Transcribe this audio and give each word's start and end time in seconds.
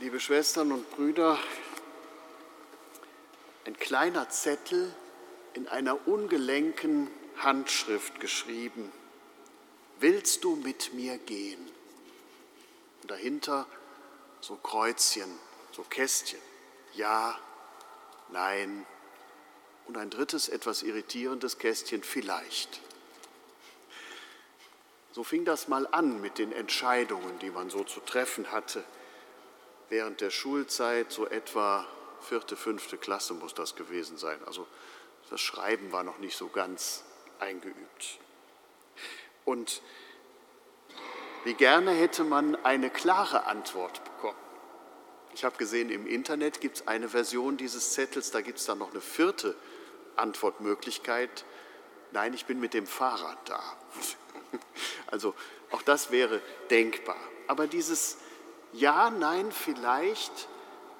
Liebe 0.00 0.18
Schwestern 0.18 0.72
und 0.72 0.90
Brüder, 0.90 1.38
ein 3.64 3.76
kleiner 3.76 4.28
Zettel 4.28 4.92
in 5.52 5.68
einer 5.68 6.08
ungelenken 6.08 7.08
Handschrift 7.36 8.18
geschrieben. 8.18 8.90
Willst 10.00 10.42
du 10.42 10.56
mit 10.56 10.94
mir 10.94 11.16
gehen? 11.18 11.64
Und 13.02 13.12
dahinter 13.12 13.68
so 14.40 14.56
Kreuzchen, 14.56 15.30
so 15.70 15.84
Kästchen. 15.84 16.40
Ja, 16.94 17.38
nein. 18.30 18.84
Und 19.86 19.96
ein 19.96 20.10
drittes, 20.10 20.48
etwas 20.48 20.82
irritierendes 20.82 21.58
Kästchen, 21.58 22.02
vielleicht. 22.02 22.80
So 25.12 25.22
fing 25.22 25.44
das 25.44 25.68
mal 25.68 25.86
an 25.86 26.20
mit 26.20 26.38
den 26.38 26.50
Entscheidungen, 26.50 27.38
die 27.38 27.50
man 27.50 27.70
so 27.70 27.84
zu 27.84 28.00
treffen 28.00 28.50
hatte 28.50 28.82
während 29.94 30.20
der 30.20 30.30
Schulzeit, 30.30 31.12
so 31.12 31.28
etwa 31.28 31.86
vierte, 32.20 32.56
fünfte 32.56 32.98
Klasse 32.98 33.32
muss 33.32 33.54
das 33.54 33.76
gewesen 33.76 34.18
sein. 34.18 34.40
Also 34.44 34.66
das 35.30 35.40
Schreiben 35.40 35.92
war 35.92 36.02
noch 36.02 36.18
nicht 36.18 36.36
so 36.36 36.48
ganz 36.48 37.04
eingeübt. 37.38 38.18
Und 39.44 39.82
wie 41.44 41.54
gerne 41.54 41.92
hätte 41.92 42.24
man 42.24 42.56
eine 42.64 42.90
klare 42.90 43.46
Antwort 43.46 44.02
bekommen. 44.02 44.36
Ich 45.32 45.44
habe 45.44 45.56
gesehen, 45.58 45.90
im 45.90 46.08
Internet 46.08 46.60
gibt 46.60 46.78
es 46.78 46.88
eine 46.88 47.08
Version 47.08 47.56
dieses 47.56 47.92
Zettels, 47.92 48.32
da 48.32 48.40
gibt 48.40 48.58
es 48.58 48.66
dann 48.66 48.78
noch 48.78 48.90
eine 48.90 49.00
vierte 49.00 49.54
Antwortmöglichkeit. 50.16 51.44
Nein, 52.10 52.34
ich 52.34 52.46
bin 52.46 52.58
mit 52.58 52.74
dem 52.74 52.88
Fahrrad 52.88 53.38
da. 53.48 53.62
Also 55.06 55.34
auch 55.70 55.82
das 55.82 56.10
wäre 56.10 56.40
denkbar. 56.70 57.16
Aber 57.46 57.68
dieses 57.68 58.18
ja, 58.74 59.10
nein, 59.10 59.52
vielleicht 59.52 60.48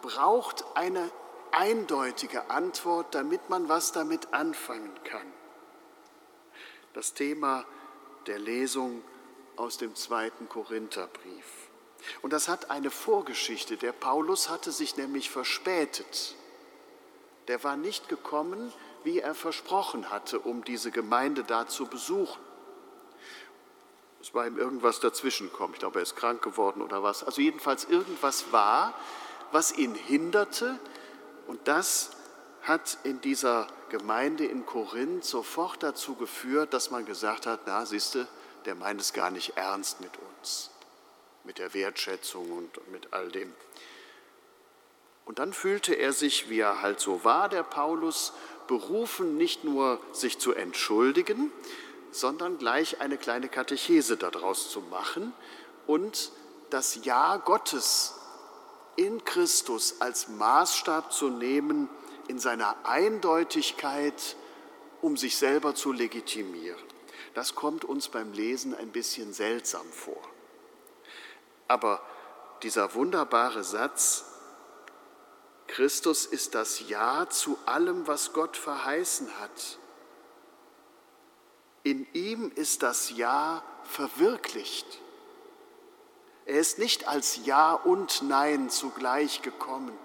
braucht 0.00 0.64
eine 0.74 1.10
eindeutige 1.52 2.50
Antwort, 2.50 3.14
damit 3.14 3.50
man 3.50 3.68
was 3.68 3.92
damit 3.92 4.32
anfangen 4.32 4.92
kann. 5.04 5.26
Das 6.94 7.14
Thema 7.14 7.64
der 8.26 8.38
Lesung 8.38 9.02
aus 9.56 9.76
dem 9.76 9.94
zweiten 9.94 10.48
Korintherbrief. 10.48 11.68
Und 12.22 12.32
das 12.32 12.48
hat 12.48 12.70
eine 12.70 12.90
Vorgeschichte. 12.90 13.76
Der 13.76 13.92
Paulus 13.92 14.48
hatte 14.48 14.72
sich 14.72 14.96
nämlich 14.96 15.30
verspätet. 15.30 16.36
Der 17.48 17.62
war 17.64 17.76
nicht 17.76 18.08
gekommen, 18.08 18.72
wie 19.04 19.20
er 19.20 19.34
versprochen 19.34 20.10
hatte, 20.10 20.38
um 20.38 20.64
diese 20.64 20.90
Gemeinde 20.90 21.44
da 21.44 21.66
zu 21.66 21.86
besuchen. 21.86 22.40
Es 24.20 24.34
war 24.34 24.46
ihm 24.46 24.58
irgendwas 24.58 25.00
dazwischen 25.00 25.50
gekommen. 25.50 25.74
Ich 25.74 25.80
glaube, 25.80 26.00
er 26.00 26.02
ist 26.02 26.16
krank 26.16 26.42
geworden 26.42 26.82
oder 26.82 27.02
was. 27.02 27.22
Also 27.22 27.40
jedenfalls 27.40 27.84
irgendwas 27.84 28.52
war, 28.52 28.94
was 29.52 29.76
ihn 29.76 29.94
hinderte. 29.94 30.78
Und 31.46 31.66
das 31.68 32.10
hat 32.62 32.98
in 33.04 33.20
dieser 33.20 33.68
Gemeinde 33.88 34.44
in 34.44 34.66
Korinth 34.66 35.24
sofort 35.24 35.82
dazu 35.82 36.14
geführt, 36.14 36.74
dass 36.74 36.90
man 36.90 37.06
gesagt 37.06 37.46
hat, 37.46 37.60
na 37.66 37.86
siehste, 37.86 38.26
der 38.64 38.74
meint 38.74 39.00
es 39.00 39.12
gar 39.12 39.30
nicht 39.30 39.56
ernst 39.56 40.00
mit 40.00 40.10
uns, 40.18 40.70
mit 41.44 41.58
der 41.58 41.72
Wertschätzung 41.72 42.50
und 42.50 42.90
mit 42.90 43.12
all 43.12 43.30
dem. 43.30 43.54
Und 45.24 45.38
dann 45.38 45.52
fühlte 45.52 45.94
er 45.94 46.12
sich, 46.12 46.50
wie 46.50 46.60
er 46.60 46.82
halt 46.82 47.00
so 47.00 47.24
war, 47.24 47.48
der 47.48 47.62
Paulus, 47.62 48.32
berufen, 48.66 49.36
nicht 49.36 49.64
nur 49.64 50.00
sich 50.12 50.38
zu 50.38 50.52
entschuldigen, 50.54 51.50
sondern 52.10 52.58
gleich 52.58 53.00
eine 53.00 53.18
kleine 53.18 53.48
Katechese 53.48 54.16
daraus 54.16 54.70
zu 54.70 54.80
machen 54.80 55.32
und 55.86 56.32
das 56.70 57.04
Ja 57.04 57.36
Gottes 57.36 58.14
in 58.96 59.24
Christus 59.24 60.00
als 60.00 60.28
Maßstab 60.28 61.12
zu 61.12 61.28
nehmen 61.28 61.88
in 62.28 62.38
seiner 62.38 62.76
Eindeutigkeit, 62.84 64.36
um 65.00 65.16
sich 65.16 65.36
selber 65.36 65.74
zu 65.74 65.92
legitimieren. 65.92 66.82
Das 67.34 67.54
kommt 67.54 67.84
uns 67.84 68.08
beim 68.08 68.32
Lesen 68.32 68.74
ein 68.74 68.90
bisschen 68.90 69.32
seltsam 69.32 69.86
vor. 69.92 70.20
Aber 71.68 72.02
dieser 72.62 72.94
wunderbare 72.94 73.62
Satz, 73.62 74.24
Christus 75.68 76.26
ist 76.26 76.54
das 76.54 76.88
Ja 76.88 77.28
zu 77.28 77.58
allem, 77.66 78.06
was 78.06 78.32
Gott 78.32 78.56
verheißen 78.56 79.38
hat, 79.38 79.78
in 81.82 82.06
ihm 82.12 82.50
ist 82.54 82.82
das 82.82 83.10
Ja 83.16 83.62
verwirklicht. 83.84 85.00
Er 86.46 86.60
ist 86.60 86.78
nicht 86.78 87.08
als 87.08 87.44
Ja 87.44 87.74
und 87.74 88.22
Nein 88.22 88.70
zugleich 88.70 89.42
gekommen. 89.42 89.96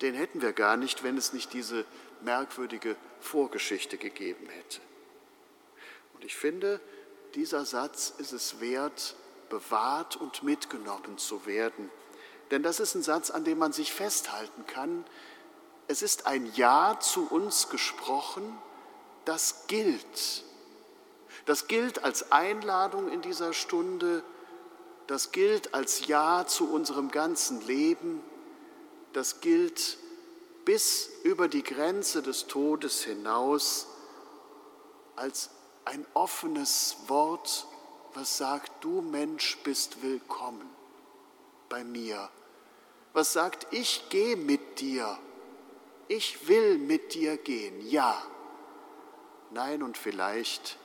Den 0.00 0.14
hätten 0.14 0.42
wir 0.42 0.52
gar 0.52 0.76
nicht, 0.76 1.02
wenn 1.02 1.16
es 1.16 1.32
nicht 1.32 1.52
diese 1.52 1.84
merkwürdige 2.22 2.96
Vorgeschichte 3.20 3.98
gegeben 3.98 4.48
hätte. 4.48 4.80
Und 6.14 6.24
ich 6.24 6.36
finde, 6.36 6.80
dieser 7.34 7.64
Satz 7.66 8.14
ist 8.16 8.32
es 8.32 8.60
wert, 8.60 9.14
bewahrt 9.50 10.16
und 10.16 10.42
mitgenommen 10.42 11.18
zu 11.18 11.44
werden. 11.46 11.90
Denn 12.50 12.62
das 12.62 12.80
ist 12.80 12.94
ein 12.94 13.02
Satz, 13.02 13.30
an 13.30 13.44
dem 13.44 13.58
man 13.58 13.72
sich 13.72 13.92
festhalten 13.92 14.66
kann. 14.66 15.04
Es 15.88 16.02
ist 16.02 16.26
ein 16.26 16.50
Ja 16.54 16.98
zu 17.00 17.28
uns 17.28 17.68
gesprochen, 17.68 18.58
das 19.24 19.66
gilt. 19.66 20.44
Das 21.44 21.68
gilt 21.68 22.02
als 22.02 22.32
Einladung 22.32 23.10
in 23.10 23.22
dieser 23.22 23.52
Stunde, 23.52 24.24
das 25.06 25.30
gilt 25.30 25.74
als 25.74 26.06
Ja 26.06 26.46
zu 26.46 26.72
unserem 26.72 27.10
ganzen 27.10 27.64
Leben, 27.66 28.22
das 29.12 29.40
gilt 29.40 29.98
bis 30.64 31.10
über 31.22 31.48
die 31.48 31.62
Grenze 31.62 32.22
des 32.22 32.48
Todes 32.48 33.04
hinaus 33.04 33.86
als 35.14 35.50
ein 35.84 36.04
offenes 36.14 36.96
Wort, 37.06 37.66
was 38.14 38.36
sagt, 38.36 38.72
du 38.82 39.00
Mensch 39.00 39.58
bist 39.62 40.02
willkommen 40.02 40.68
bei 41.68 41.84
mir. 41.84 42.28
Was 43.12 43.32
sagt, 43.32 43.68
ich 43.70 44.08
gehe 44.10 44.36
mit 44.36 44.80
dir, 44.80 45.18
ich 46.08 46.48
will 46.48 46.78
mit 46.78 47.14
dir 47.14 47.36
gehen, 47.36 47.88
ja. 47.88 48.20
Nein 49.52 49.82
und 49.82 49.96
vielleicht 49.96 50.76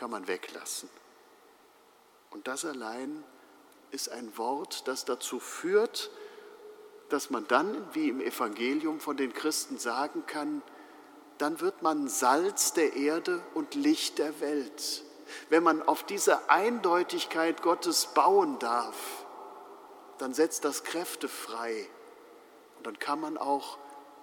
kann 0.00 0.10
man 0.10 0.26
weglassen. 0.26 0.88
Und 2.30 2.48
das 2.48 2.64
allein 2.64 3.22
ist 3.90 4.08
ein 4.08 4.38
Wort, 4.38 4.88
das 4.88 5.04
dazu 5.04 5.38
führt, 5.38 6.10
dass 7.10 7.28
man 7.28 7.46
dann, 7.48 7.76
wie 7.92 8.08
im 8.08 8.22
Evangelium 8.22 8.98
von 8.98 9.18
den 9.18 9.34
Christen 9.34 9.76
sagen 9.76 10.24
kann, 10.26 10.62
dann 11.36 11.60
wird 11.60 11.82
man 11.82 12.08
Salz 12.08 12.72
der 12.72 12.94
Erde 12.96 13.42
und 13.52 13.74
Licht 13.74 14.16
der 14.16 14.40
Welt. 14.40 15.04
Wenn 15.50 15.62
man 15.62 15.82
auf 15.82 16.02
diese 16.02 16.48
Eindeutigkeit 16.48 17.60
Gottes 17.60 18.06
bauen 18.06 18.58
darf, 18.58 19.26
dann 20.16 20.32
setzt 20.32 20.64
das 20.64 20.82
Kräfte 20.82 21.28
frei 21.28 21.86
und 22.78 22.86
dann 22.86 22.98
kann 22.98 23.20
man 23.20 23.36
auch 23.36 23.76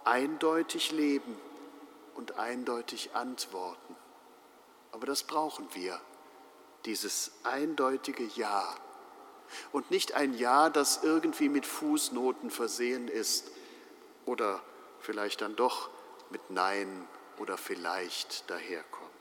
eindeutig 0.06 0.92
leben 0.92 1.38
und 2.16 2.40
eindeutig 2.40 3.12
antworten. 3.14 3.96
Aber 4.97 5.06
das 5.06 5.22
brauchen 5.22 5.68
wir, 5.75 6.02
dieses 6.85 7.31
eindeutige 7.44 8.24
Ja. 8.35 8.75
Und 9.72 9.91
nicht 9.91 10.13
ein 10.13 10.34
Ja, 10.34 10.72
das 10.72 11.03
irgendwie 11.03 11.50
mit 11.50 11.68
Fußnoten 11.68 12.50
versehen 12.50 13.08
ist 13.08 13.52
oder 14.25 14.59
vielleicht 15.00 15.41
dann 15.41 15.56
doch 15.56 15.91
mit 16.31 16.50
Nein 16.50 17.08
oder 17.38 17.59
vielleicht 17.59 18.50
daherkommt. 18.50 19.12